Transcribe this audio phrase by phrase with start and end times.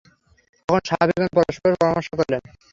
[0.69, 2.41] তখন সাহাবীগণ পরস্পর পরামর্শ করলেন।